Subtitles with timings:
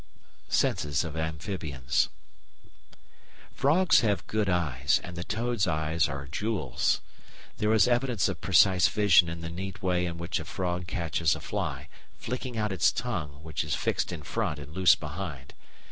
[0.49, 2.09] Senses of Amphibians
[3.53, 7.01] Frogs have good eyes, and the toad's eyes are "jewels."
[7.57, 11.35] There is evidence of precise vision in the neat way in which a frog catches
[11.35, 11.87] a fly,
[12.17, 15.53] flicking out its tongue, which is fixed in front and loose behind.